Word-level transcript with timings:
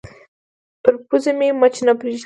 پر 0.83 0.93
پوزې 1.07 1.31
مچ 1.59 1.75
نه 1.85 1.93
پرېږدي 1.99 2.17